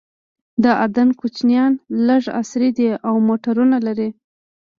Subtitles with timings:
[0.63, 1.73] د اردن کوچیان
[2.07, 4.09] لږ عصري دي او موټرونه لري.